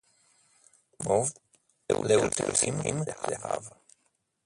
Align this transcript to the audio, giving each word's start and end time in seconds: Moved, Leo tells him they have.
Moved, 1.05 1.39
Leo 1.87 2.27
tells 2.29 2.61
him 2.61 2.79
they 2.81 3.35
have. 3.43 3.71